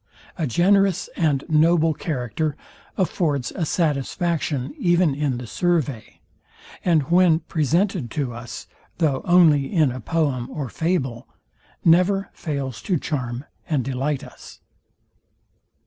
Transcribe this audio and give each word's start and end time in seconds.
A 0.35 0.47
generous 0.47 1.09
and 1.15 1.43
noble 1.47 1.93
character 1.93 2.57
affords 2.97 3.51
a 3.55 3.67
satisfaction 3.67 4.73
even 4.79 5.13
in 5.13 5.37
the 5.37 5.45
survey; 5.45 6.19
and 6.83 7.03
when 7.11 7.41
presented 7.41 8.09
to 8.09 8.33
us, 8.33 8.65
though 8.97 9.21
only 9.25 9.71
in 9.71 9.91
a 9.91 9.99
poem 10.01 10.49
or 10.49 10.69
fable, 10.69 11.27
never 11.85 12.31
fails 12.33 12.81
to 12.81 12.97
charm 12.97 13.45
and 13.69 13.85
delight 13.85 14.23
us. 14.23 14.59